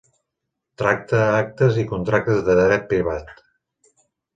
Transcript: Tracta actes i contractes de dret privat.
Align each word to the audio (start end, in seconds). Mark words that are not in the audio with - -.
Tracta 0.83 1.21
actes 1.43 1.79
i 1.85 1.85
contractes 1.95 2.43
de 2.51 2.59
dret 2.65 2.93
privat. 2.95 3.35